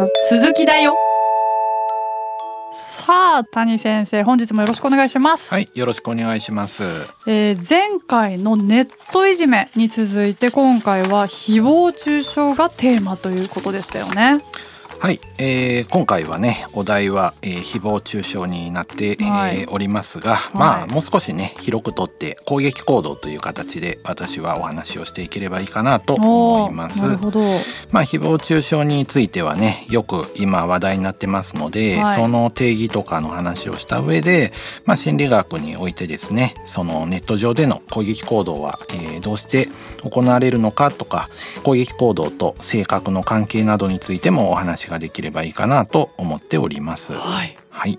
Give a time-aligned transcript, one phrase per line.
[0.00, 0.96] の続きだよ。
[2.72, 6.84] さあ谷先生本日もよろしくお願いします、はい、よろしくお願いします。
[7.26, 14.42] えー前回のネットいじめに続いて今回は誹謗中傷がテーマということでしたよね
[15.00, 19.66] はい、えー今回はね、お題は、えー誹謗中傷になって、えーはい。
[19.70, 27.00] おりますが、まあもう少しね広くとって攻撃行動という形で私はお話をしていければいいかなと思います。
[27.00, 27.40] おーなるほど。
[27.90, 32.20] まあ誹謗中傷についてはねよく今話題になってますので、はい。
[32.20, 34.52] その定義とかの話をした上で、
[34.84, 39.68] まあ、心理学においてですねそのネット上での攻撃行動は、えーどうして
[40.02, 41.28] 行われるのかとか
[41.62, 47.14] 攻撃行動と性格の関係などについてもお話ができればいいかなと思っております。
[47.14, 47.56] はい。
[47.70, 47.98] はい。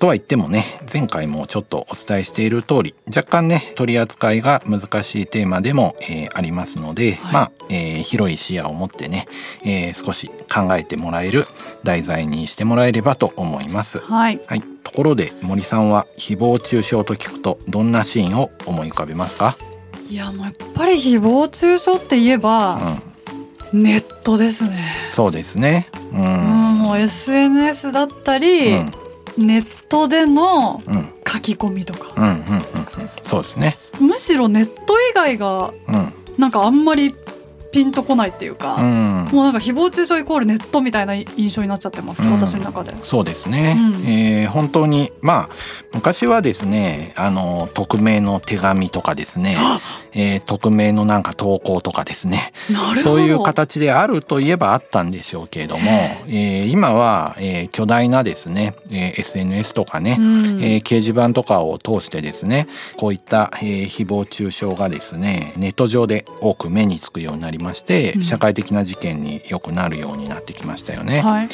[0.00, 7.32] とは言ってもね前回もちょっとお伝えしている通り若干ね取り扱いが難しいテーマでも、えーありますので、はい。
[7.32, 9.26] まあ、えー広い視野を持ってね、
[9.64, 11.46] えー少し考えてもらえる
[11.84, 13.98] 題材にしてもらえればと思います。
[14.00, 14.40] はい。
[14.46, 19.56] はい、ところで森さんは誹謗中傷と聞くとどんなシーンを思い浮かべますか、
[20.10, 23.02] いやもうやっぱり誹謗中傷って言えうば、ん、
[23.72, 25.88] ネットですね、そうですね。
[26.12, 28.86] ううんん、もう SNS だったうり、ん、
[29.36, 32.12] ネットでのうん、書き込みとか。
[32.16, 32.64] うん、うん、うん、うん、
[33.22, 33.76] そうですね。
[34.00, 37.14] むしろネット以外がうん、なんかあんまり
[37.72, 39.23] ピンとこないっていうか、うん。
[39.32, 42.32] もうなんか誹謗中傷イコールネットみたいな印象になっちゃってます、うん。
[42.32, 42.94] 私の中で。
[43.02, 44.06] そうですね、うん。
[44.06, 45.48] えー本当にまあ
[45.92, 49.56] 昔はですねあの匿名の手紙とかですね、
[50.12, 52.52] えー匿名のなんか投稿とかですね。
[53.02, 55.90] そういう形であるといえばあったんでしょうけれども、
[56.28, 60.62] えー今は、えー巨大なですね、えー SNS とかね、うん。
[60.62, 62.66] えー掲示板とかを通してですね
[62.96, 68.24] こういった、えー誹謗中傷がですねネット上で多く目につくようになりまして、うん。
[68.24, 71.20] 社会的な事件によくなるようになってきましたよね。
[71.20, 71.48] はい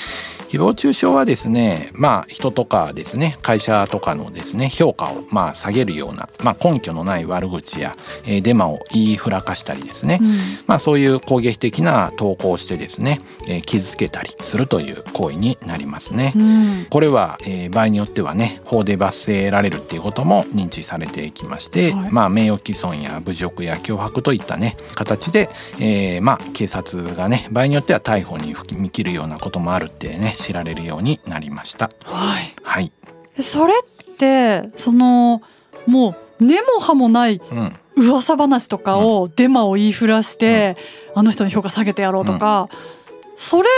[0.51, 7.95] 誹謗中傷はですねまあ人とかですね会社とかのですね評価をまあ下げるような、まあ、根拠のない悪口や、
[8.25, 10.29] えーデマを言いふらかしたりですね、うん。
[10.67, 16.33] まあ、そういう攻撃的な投稿をしてですね、えー傷つけたりするという行為になりますね。
[16.35, 16.87] うん。
[16.91, 22.11] これは、えー場合によってはね法で罰せられるっていうことも認知されてきまして、はい。
[22.11, 31.91] まあ名誉毀損や侮辱や脅迫といったね形で、えーまあ警察がね場合によっては逮捕に踏み切るようなこともあるってね知られるようになりました。
[32.05, 32.55] はい。
[32.63, 32.93] はい、
[33.39, 35.43] えそれってその
[35.87, 40.77] もう根も葉もないうん、噂話とかをデマを言いふらして、
[41.15, 42.69] あの人の評価下げてやろうとか、
[43.37, 43.69] それ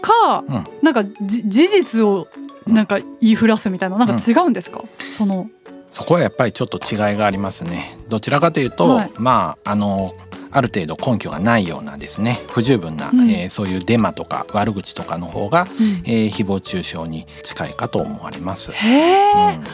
[0.00, 0.66] か、うん。
[0.82, 2.28] なんかじ事実を
[2.66, 4.82] なんか言いふらすみたいななんか違うんですか、
[5.16, 5.48] その。
[5.90, 7.96] そこはやっぱりちょっと違いがありますね。
[8.08, 9.10] どちらかというと、はい。
[9.16, 10.14] まああの
[10.56, 12.40] ある程度根拠がないようなですね。
[12.48, 13.30] 不十分な、うん。
[13.30, 16.02] えーそういうデマとか悪口とかの方が、うん。
[16.04, 18.72] えー誹謗中傷に近いかと思われます。
[18.72, 19.64] へえ、うん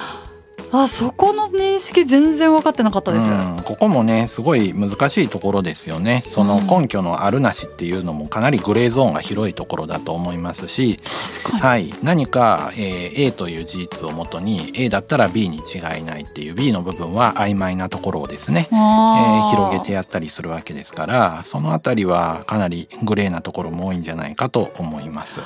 [0.74, 3.62] あそこの認識全然分かってなかったです、うん。
[3.62, 6.22] ここもねすごい難しいところですよね。
[6.24, 6.66] そのうん。
[6.66, 10.96] 根拠のあるなしっていうのもかなりグレーゾーンが広いところだと思いますし、
[11.60, 25.40] はい、何か、えー A という事実をもとに A だったら B に違いないっていう B の部分は曖昧なところをですねえー広げてやったりするわけですからそのあたりはかなりグレーなところも多いんじゃないかと思います。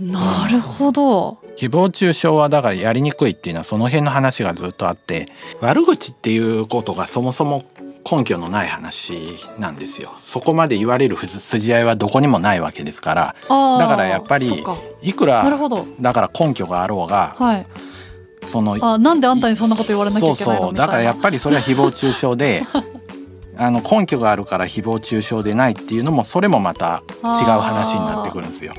[0.00, 5.26] なるほど、誹謗中傷はだからやりにくいっていうのはその辺の話がずっとあって
[5.60, 7.64] 悪口っていうことがそもそも
[8.10, 10.12] 根拠のない話なんですよ。
[10.18, 13.36] そこまで言われる筋合いはどこにもないわけですから。
[13.48, 14.64] だからやっぱり
[15.02, 15.44] いくら
[16.00, 17.66] だから根拠があろうがはい。
[18.44, 20.74] そのあなんであんたにそんなこと言われなきゃいけないのそうそう。
[20.74, 22.62] だからやっぱりそれは誹謗中傷で
[23.58, 28.74] あの根拠があるから誹謗中傷でないっていうのもそれもまた違う話になってくるんですよ。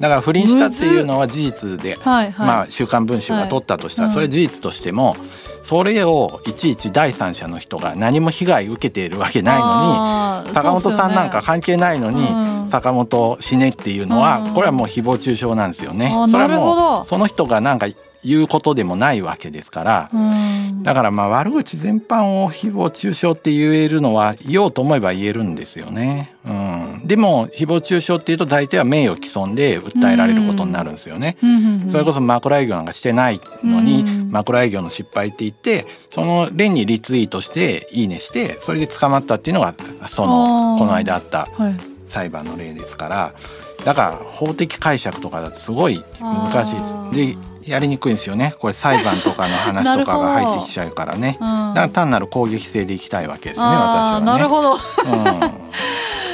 [0.00, 4.14] だから不倫したっていうのは事実で、はいはい、まあ「週刊文春」が取ったとしたら、はい。
[4.14, 5.16] それ事実としても
[5.62, 12.68] それをいちいち第三者の人が何も被害受けているわけないのに坂本さんなんか関係ないのに、うん。
[12.70, 14.54] 坂本死ねっていうのは、うん。
[14.54, 16.12] これはもう誹謗中傷なんですよね。
[16.30, 17.86] それはもうその人がなんか
[18.24, 20.10] 言うことでもないわけですから。
[20.12, 26.32] うんだからまあ悪口全般を誹謗中傷って言えるのは言おうと思えば言えるんですよね。
[26.44, 31.38] うん、でも誹誉中傷っていうと大体は名誉毀損で訴えられることになるんですよね。
[31.88, 39.74] それこそ枕営業なんかしてないのにうん枕営業の失敗って言ってその連にリツイートしていいねしてそれで捕まったっていうのが
[40.06, 43.34] そのこの間あったはい裁判の例ですから
[43.84, 47.36] だから法的解釈とかだとすごい難しいです。
[47.36, 48.54] でやりにくいんですよね。
[48.58, 51.36] これ裁判とかの話とかが入ってきちゃうからね。
[51.40, 51.74] うん。
[51.74, 54.26] だから単なる攻撃性でいきたいわけですね私はね。
[54.26, 54.74] なるほど。
[54.74, 54.78] う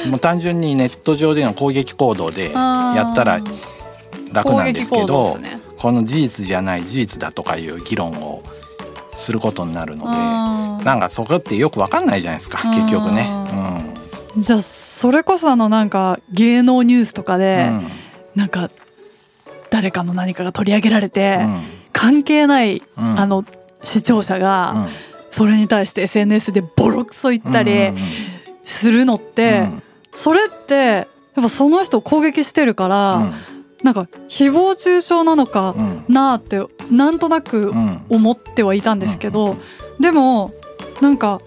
[0.05, 0.11] ん。
[0.11, 3.39] もう単純にネット上での攻撃行動でやったら
[4.31, 8.43] 楽なんですけど、ね、この事実じゃない事実だとかいう議論を
[9.15, 13.29] することになるのでなんかそこってよくわかんないじゃないですか結局ね。
[14.35, 17.91] うん、じゃあそれこそあのなんか芸能ニュースとかで、うん、
[18.35, 18.69] なんか
[19.73, 23.43] 誰かの何かが取り上げられて、うん、関係ない、うん、あの
[23.83, 24.87] 視聴者が、
[25.31, 27.91] それに対して SNS でボロクソ言ったり
[28.65, 29.67] するのって、
[30.13, 31.07] それってやっ
[31.41, 33.31] ぱその人を攻撃してるから、
[33.81, 35.75] なんか誹謗中傷なのか
[36.07, 36.61] なって
[36.91, 37.73] なんとなく
[38.09, 39.57] 思ってはいたんですけど、
[39.99, 40.51] でも
[41.01, 41.39] なんか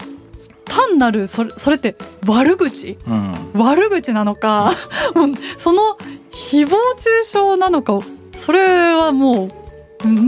[0.65, 1.95] 単なるそれそれって
[2.27, 4.75] 悪口、うん、悪口なのか
[5.57, 5.97] その
[6.31, 7.97] 誹謗中傷なのか
[8.37, 9.51] それはもう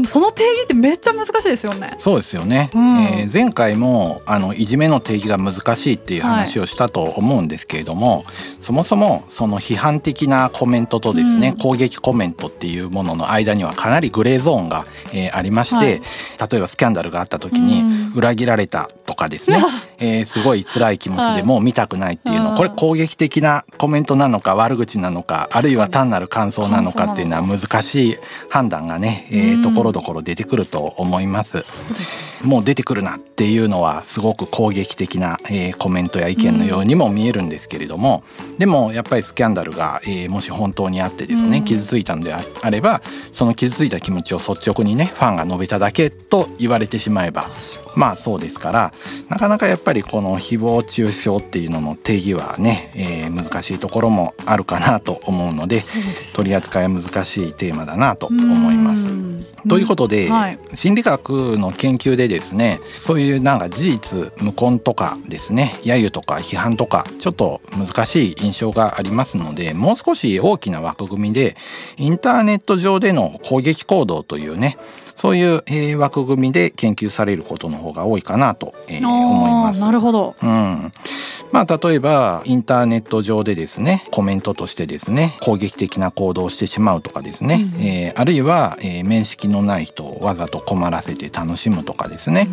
[0.06, 1.94] その定義ってめっちゃ難しいですよね。
[1.98, 2.71] そうですよね。
[2.74, 8.25] うん、えー、前回もあのいじめの定義が難しいっていう話をしたと思うんですけれども、はい、
[8.62, 15.88] そもそもその批判的なコメントとですね、うん、攻撃コメントっていうものの間にはかなりグレーゾーンが、えー、ありまして、はい、
[16.51, 17.83] 例えばスキャンダルがあった時に
[18.15, 19.60] 裏切られたとかですね、
[20.00, 28.18] うん、えー、すごい辛い気持ちで もう見たくないっていうの、はい、これ攻撃的なコメントなのか悪口なのかあるいは単なる感想なのかっていうのは難しい
[28.50, 31.63] 判断がね、えー、ところどころ出てくると思います。
[32.44, 43.01] もう出てくるなっていうのはすごく攻撃的な、えー、コメントや意見のようにも見えるんですけれども、うん、でもやっぱりスキャンダルが、えー、もし本当にあってですね、うん、傷ついたのであれば
[43.33, 47.48] その傷ついた気持ちを率直にねファンが述べただけと言われてしまえば
[47.95, 48.94] まあそうですから
[49.27, 55.81] なかなかやっぱりこの誹謗中傷っていうのの定義はね、えー、難しいところもあるかなと思うので
[56.33, 59.10] 取り扱いは難しいテーマだなと思います。
[59.68, 71.56] ということで、はい、心理学の研究でですねそういうなんか事実無根とかですね揶揄とか批判とかちょっと難しい印象がありますのでもう少し大きな枠組みで
[71.98, 74.78] インターネット上での攻撃行動というね
[75.16, 79.82] そういう、えー、枠組みで研究されることの方が多いかなと、えー、思います。
[79.82, 80.92] なるほど、うん
[81.51, 92.48] まあ、例えばインターネット上でですねコメントとしてですね攻撃的な行動をしてしまうとかですね、うん、えー、あるいは、えー、面識のない人をわざと困らせて楽しむとかですね、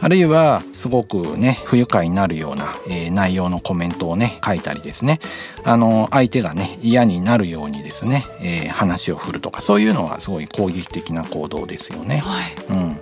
[0.00, 5.20] うん、あるいはすごくね不愉快になるような、えー、内容のコメントをね書いたりですね。
[5.66, 12.18] あの相手がね嫌になるようにですね、えー、話を振るとかそういうのはすごい攻撃的な行動ですよね。
[12.18, 13.00] はい、うん。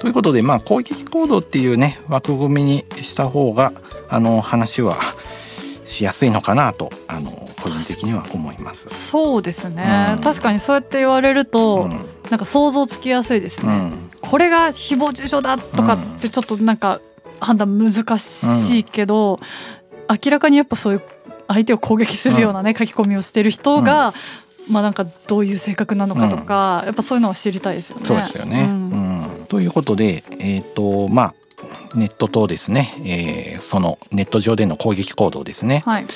[0.00, 3.72] ということで、まあ、攻撃行動っていうね枠組みにした方が
[4.08, 4.96] あの話は
[5.84, 7.30] しやすいのかなとあの
[7.62, 8.88] 個人的には思います。
[8.90, 11.90] そうですね、うん、確かにそうやって言われると、うん、
[12.30, 13.72] なんか想像つきやすいですね。
[13.72, 17.00] うん、これが誹謗中傷だとかってちょっとなんか
[17.40, 19.40] 判断難しいけど、
[20.08, 21.02] 明らかにやっぱそういう
[21.48, 24.12] 相手を攻撃するようなね、書き込みをしてる人が、
[24.70, 28.06] まあなんかどういう性格なのかとか、やっぱそういうのは知りたいですよね。
[28.06, 29.46] そうですよね、うん。
[29.48, 31.34] ということで、えーとまあ、
[31.94, 36.06] ネットとですね、えー、そのネット上での攻撃行動ですね、はい、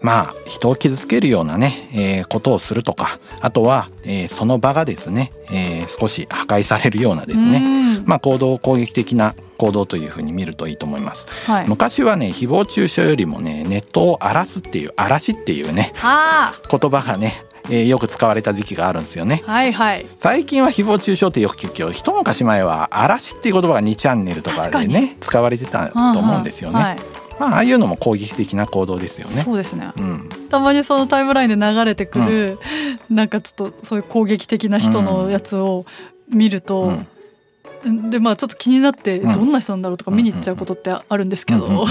[0.00, 19.42] まあ人を傷つけるようなね、えー、ことをするとかあとは、えー、その場がですね、えー、少し破壊されるようなですねまあ行動攻撃的な行動というふうに見るといいと思います、はい、昔はね誹謗中傷よりもねネットを荒らすっていう嵐っていうね言葉がねえー、よく使われた時期があるんですよね。
[19.46, 20.06] はいはい。
[20.18, 26.80] 最近は誹謗中傷ってよく聞くけど、一昔前は嵐っていう言葉が2チャンネルとかでね使われてたと思うんですよね。
[26.80, 26.96] はい、
[27.38, 29.42] まあ、ああいうのも攻撃的な行動ですよね。
[29.42, 29.92] そうですね。
[29.96, 32.58] うん、たまにそのタイムラインで流れてくる、
[33.10, 35.84] うん、なんかちょっとそういう攻撃的な人のやつを
[36.28, 36.98] 見ると。
[37.84, 41.86] うん、でまあちょっと気になってどんな人なんだろうとか見に行っちゃうことってあるんですけど、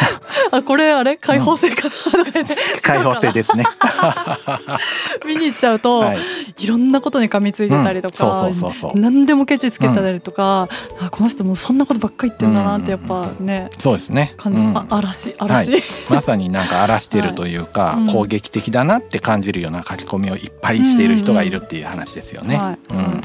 [0.50, 1.16] あこれあれ？
[1.16, 2.24] 開放性かな？
[2.24, 3.64] とか言って、開放性ですね。
[5.26, 6.18] 見に行っちゃうと、はい、
[6.58, 8.50] いろんなことに噛みついてたりとか、
[8.94, 10.68] 何でもケチつけたりとか、
[11.00, 14.34] うん、あこの人もそんなことばっかり言ってるんだなってやっぱね、そうですね。
[14.44, 22.78] うん、あ嵐嵐、はい、まさになんか荒らしてるというか、はい、攻撃的だなって感じるような書き込みをいっぱいしている人がいるっていう話ですよね。
[22.90, 23.19] うん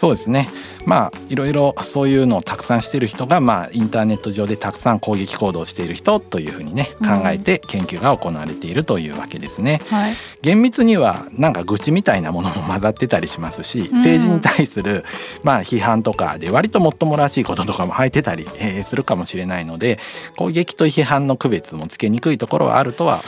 [0.00, 0.48] そうですね。
[0.86, 9.82] まあいろいろそういうのをたくさんしている人が、まあ、インターネット上でたくさん攻撃行動をしている人というふうにね考えて研究が行われているというわけですね。
[9.90, 15.04] はい、厳密にはなんか愚痴みたいなものも混ざってたりしますし、政治に対する、
[15.42, 19.98] まあ、批判とかで割ともっともらしいこととかも入ってたり、えー、するかもしれないので
[20.38, 23.18] 攻撃と批判の区別もつけにくいところはあるとは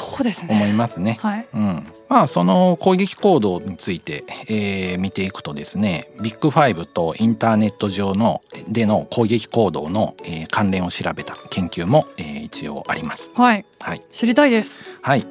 [0.48, 1.18] 思いますね。
[1.18, 1.30] すね。
[1.30, 13.30] はい、うんまあその攻撃行動について、えー、見ていくとですねビッグファイブとインターネット上のでの攻撃行動の、えー、関連を調べた研究も、えー、一応あります。
[13.32, 14.84] はい、はい、知りたいです。
[15.00, 15.26] はい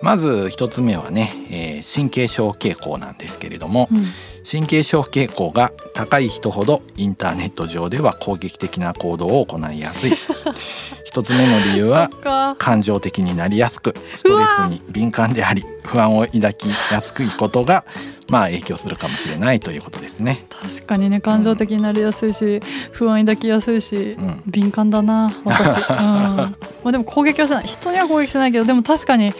[0.00, 4.04] まず一つ目はね、えー、神経症傾向なんですけれども、うん、
[4.50, 10.12] 神経症傾向が高い人ほどインターネット上では攻撃的な行動を行いやすい。
[11.04, 17.84] 一つ目の理由は感情的になりやすくストレスに敏感であり不安を抱きやすいことが
[18.28, 20.46] まあ影響するかもしれないということですね。
[20.48, 22.60] 確かにね感情的になりやすいし、うん、
[22.92, 27.66] 不安抱きやすいし、うん、敏感だな私、 うん、まあでも攻撃はしない。
[27.66, 29.34] 人には攻撃しないけどでも確かに、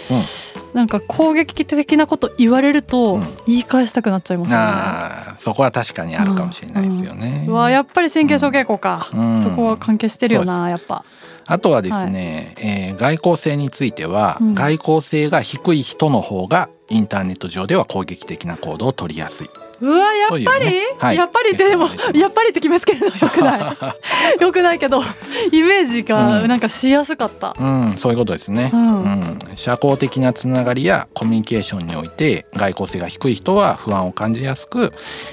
[0.74, 7.48] なんか攻撃的なこと言われると言い返したくなっちゃいますね、あそこは確かにあるかもしれないですよね、うん。
[7.48, 9.08] うん、わやっぱり神経症傾向か、
[9.42, 11.04] そこは関係してるよなやっぱ。
[11.46, 19.50] あとはですね、はい、えー、外交性については、うん、外交性が低い人の方がインターネット上では攻撃的な行動を取りやすい。
[19.82, 20.82] うわやっぱり、ね。
[20.98, 23.62] はい、やっぱりでもやっぱりって決めつけるのよくない。
[24.40, 25.02] よくないけど
[25.50, 34.92] イメージがなんかしやすかった、うん、うん、そういうことですね、うん、うん、社交的なつながりやコミュニケーションにおいて外交性が低い人は不安を感じやすく、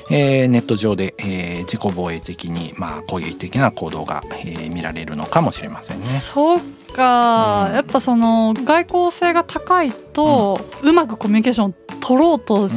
[0.10, 6.08] えー、ネット上で、えー、自己防衛的にまあ攻撃的な行動が、えー、見られるのかもしれませんね。
[6.20, 12.68] そうか、うん、やっぱその外交性が高いと、うまくコミュニケーション取ろうと、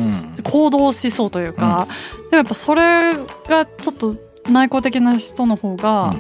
[0.45, 1.87] 行動しそうというか、
[2.31, 3.15] でもやっぱそれ
[3.49, 4.17] がちょっと
[4.51, 6.15] 内向的な人の方が、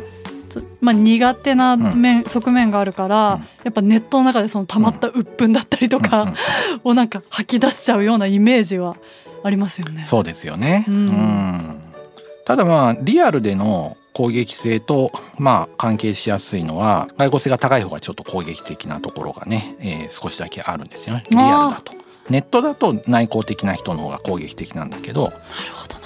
[0.80, 6.34] まあ、苦手な面、側面があるから、やっぱネットの中でその溜まった鬱憤だったりとか
[6.84, 8.96] をなんか吐き出しちゃうようなイメージは
[9.44, 10.04] ありますよね。
[10.06, 11.80] そうですよね、うん、
[12.44, 21.24] ただまあリアルでの攻撃性とまあ関係しやすいのは外交性が高い方がちょっと攻撃的なところがね、えー、少しだけあるんですよね。
[21.30, 21.92] リアルだと。
[22.30, 25.32] ネットだと内向的な人の方が攻撃的なんだけど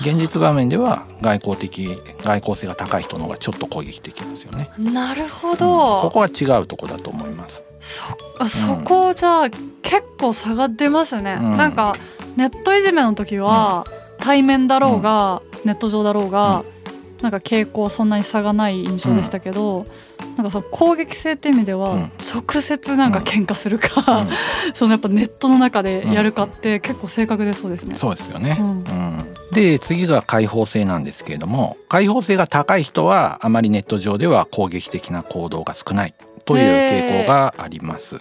[0.01, 4.71] 現実画面では外交的外交性が高い人の方がちょっと攻撃的なんですよね。
[4.79, 7.65] なるほど、うん、ここは違うとこだと思います。
[7.81, 8.03] そ
[8.39, 11.39] あそこじゃあ、結構差が出ますね。
[11.41, 11.97] うん、なんか
[12.37, 13.87] ネットいじめの時は、
[14.19, 16.65] 対面だろうが、ネット上だろうが、
[17.23, 19.87] なんか傾向そんなに差がない印象でしたけど、
[20.37, 24.27] なんかその攻撃性っていう意味では、直接なんか喧嘩するか、
[24.75, 27.95] そのやっぱネットの中でやるかって結構正確でそうですね。
[27.95, 29.35] そうですよね、うん。
[29.53, 38.21] で次が開放性なんですけれども開放性が高い人はあまりネット上では攻撃的な行動が少ないという傾向があります。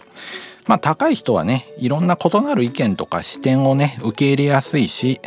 [0.68, 5.20] まあ、高い人はねいろんな異なる意見とか視点をね受け入れやすいし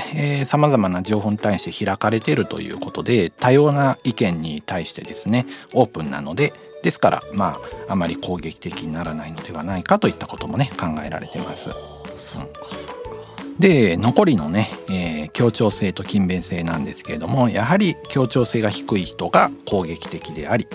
[0.46, 6.52] さまざまな情報に対して開かれているということで多様な意見に対してですねオープンなので
[6.82, 11.70] ですからまああまり攻撃的にならないのではないかといったこともね考えられてます。
[12.18, 12.97] そうか
[13.58, 20.68] で残りのね、えー、協調性と勤勉性なんですけれどもやはり協調性が低い人が攻撃的であり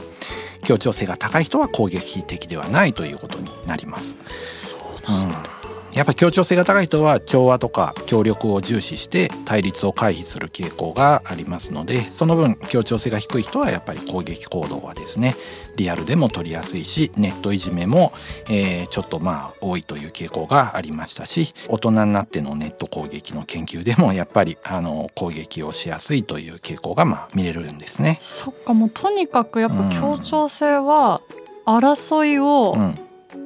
[0.63, 4.17] 協調性が高い人は攻撃的ではないということになります。
[4.61, 5.62] そうなんだ、うん
[5.95, 15.35] やっぱ協調性が高い人は調和とか協力を重視して対立を回避する傾向がありますのでその分協調性が低い人はやっぱり攻撃行動はですね
[15.75, 18.13] リアルでも取りやすいしネットいじめも、
[18.49, 28.17] えー、ちょっとまあ多いという傾向がありましたし大人になってのネット攻撃の研究でも やっぱりあの攻撃をしやすいという傾向がまあ見れるんですね。
[28.21, 31.21] そっかもうとにかくやっぱ協調性は
[31.65, 32.99] 争いを、うん、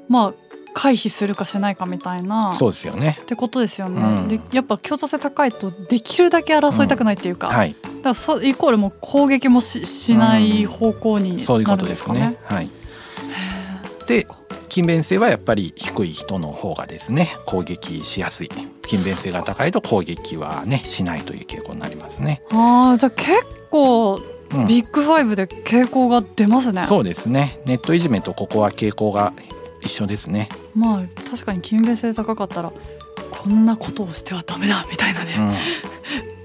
[0.07, 0.46] まあ
[0.77, 3.17] 回避するかしないかみたいなそうですよね。
[3.19, 12.19] ってことですよね、うん、でやっぱ協調性高いとできるだけ争いたくないっていうか、うん、はい、だからそイコールも攻撃もししない方向になるんですかね。
[12.19, 12.37] うん、ううね。
[12.43, 12.69] はい、
[14.07, 14.27] で
[14.69, 18.49] 勤勉性はやっぱり低い人の方がですね攻撃しやすい。
[18.83, 22.43] 勤勉性が高いと攻撃はねしないという傾向になりますね。
[22.51, 23.31] あじゃあ結
[23.71, 24.21] 構
[24.67, 27.59] ビッグファイブで傾向が出ますね、そうですね。
[27.65, 29.33] ネットいじめとここは傾向が
[29.81, 30.49] 一緒ですね。
[30.75, 32.71] まあ確かに勤勉性高かったら
[33.31, 35.35] こんなことをしてはダメだみたいなね、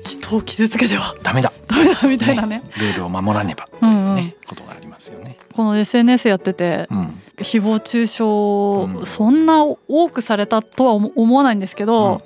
[0.05, 1.15] うん、人を傷つけては。
[1.23, 1.53] ダメだ。
[1.67, 5.39] ダメだみたいなね、ね、ルールを守らねばというね、うんうん、ことがありますよね。
[5.55, 6.99] この SNS やってて、うん、
[7.39, 12.23] 誹謗中傷、そんな多くされたとは思わないんですけど、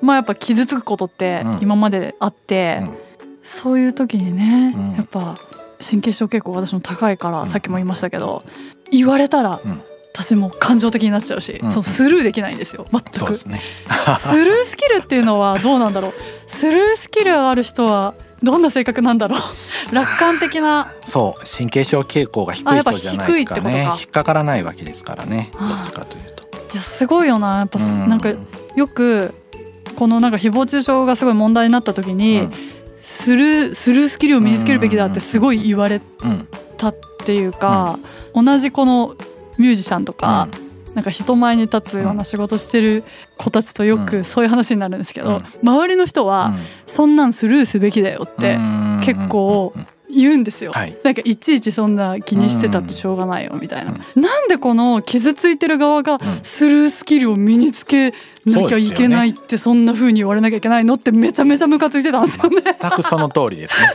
[0.00, 2.82] まあやっぱ傷つくことって今まであって、
[3.42, 5.36] そういう時にね、やっぱ
[5.78, 8.42] 神経症傾向私も高いから、さっきも言いましたけど
[8.90, 9.60] 言われたら、
[10.16, 12.86] 私も感情的になっちゃうし、うん、そのスルーできないんですよ。
[12.90, 13.34] 全く。
[13.34, 13.60] ス,、ね、
[14.18, 16.12] スルースキルっていうのはどうなんだろう。
[16.46, 19.40] スルースキルある人はどんな性格なんだろう。
[19.94, 20.90] 楽観的な。
[21.04, 23.60] そう神経症傾向が低い人じゃないですか。
[23.60, 25.50] ね引っかからないわけですからね。
[25.52, 26.44] どっちかというと。
[26.72, 27.58] いやすごいよな。
[27.58, 28.30] やっぱ、うん、なんか
[28.74, 29.34] よく
[29.96, 32.52] このなんか誹謗中傷がすごい問題になった時に、うん、
[33.02, 36.00] スルースルースキルを身につけるべきだってすごい言われ
[36.78, 36.96] たっ
[37.26, 37.98] ていうか、
[38.34, 39.14] うん、同じこの
[39.58, 40.48] ミュージシャンとか、
[40.88, 43.04] うん、なんか人前に立つような仕事してる
[43.36, 46.54] 子たちとよくそういう話になるんですけど、周りの人は
[46.86, 48.58] そんなんスルーすべきだよって
[49.04, 49.74] 結構
[50.08, 58.12] 言うんですよ、はい、なんかいちいちそんな気にしてたってしょうがないよみたいな、うん、なんでこの傷ついてる側がスルースキルを身につけ
[58.44, 62.76] なきゃいけないってそんな風に言われなきゃいけないのってめちゃめちゃムカついてたんですよね。
[62.80, 63.92] 全くその通りですね。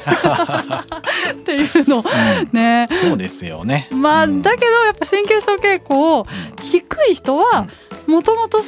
[1.32, 2.88] っていうの、うん、ね。
[3.01, 3.88] そうですよね。
[3.91, 6.25] まあ、だけどやっぱ神経症傾向
[6.62, 7.68] 低い人は
[8.08, 8.62] もともと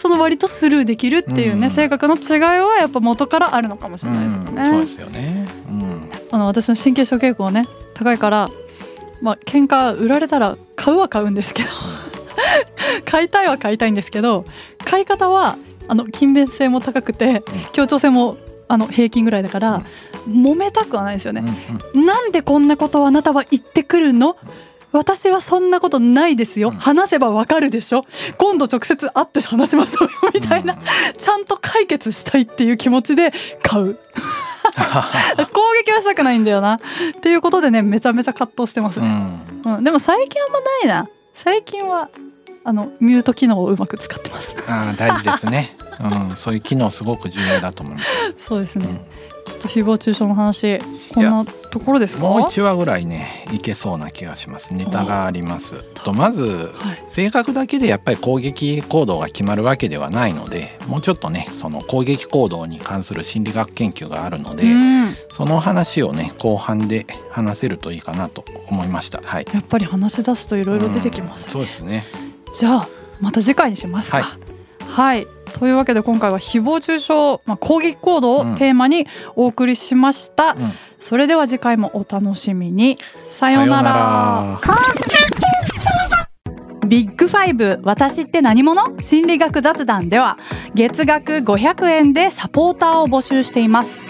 [0.00, 4.66] その割とスルーできるっていうね、うん、性格の違いはやっぱ元からあるのかもしれないですよね。
[4.66, 5.46] そうですよね。
[6.30, 8.50] あの私の神経症傾向ね高いから
[9.20, 11.68] まあ喧嘩売られたら買うは買うんですけど
[13.04, 14.46] 買いたいは買いたいんですけど
[14.86, 17.42] 買い方はあの勤勉性も高くて
[17.72, 18.38] 協調性も
[18.68, 19.82] あの平均ぐらいだから、
[20.28, 21.42] 揉めたくはないですよね、
[21.94, 24.36] うんうん、なんでこんなことをあなたは言ってくるの？
[24.92, 28.04] 私はそんなことないですよ、話せばわかるでしょ。
[28.38, 30.32] 今度直接会って話しましょうよ。
[30.34, 30.76] みたいな、
[31.16, 33.32] ちゃんと解決したいっていう気持ちで
[33.62, 33.98] 買う。
[35.52, 36.74] 攻撃はしたくないんだよな。
[36.74, 36.78] っ
[37.20, 39.06] ていうことでねめちゃめちゃ葛藤してますね、
[39.64, 41.08] うん、うん、でも最近あんまないな。
[41.34, 42.08] 最近は
[42.64, 44.54] あのミュート機能をうまく使ってます。
[44.68, 45.76] あ大事ですね、
[46.28, 48.02] うん、そういう機能すごく重要だと思いま
[48.38, 50.78] すそうですね、うんちょっと誹謗中傷の話
[51.12, 52.22] こんなところですか？
[52.22, 54.74] もう1話ぐらいねいけそうな気がします。
[54.74, 55.82] ネタがあります。
[56.04, 64.64] とまず、はい、性格だけでやっぱり攻撃行動が決まるわけではないのでもうちょっとねその攻撃行動に関する心理学研究があるので、
[65.32, 72.06] その話をね後半で話せるといいかなと思いました、はい、やっぱり話し出すといろいろ出てきます、ね、そうですね。
[72.54, 72.88] じゃあ
[73.20, 74.22] また次回にしますか。
[74.22, 74.38] はい、
[74.90, 75.26] はい。
[75.58, 77.12] というわけで今回は誹謗中傷、
[77.44, 79.06] まあ、攻撃行動をテーマに
[79.36, 82.96] お送りしました、うん、それでは次回もお楽しみに。
[83.26, 84.60] さようなら。
[86.86, 89.00] ビッグファイブ私って何者？
[89.00, 90.38] 心理学雑談では
[90.74, 94.09] 月額500円でサポーターを募集しています